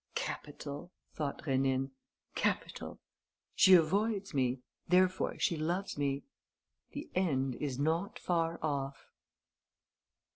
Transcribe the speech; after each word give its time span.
"Capital!" 0.15 0.91
thought 1.13 1.43
Rénine. 1.43 1.91
"Capital! 2.33 2.99
She 3.53 3.75
avoids 3.75 4.33
me, 4.33 4.63
therefore 4.87 5.37
she 5.37 5.55
loves 5.55 5.95
me. 5.95 6.23
The 6.93 7.11
end 7.13 7.53
is 7.57 7.77
not 7.77 8.17
far 8.17 8.57
off." 8.63 9.05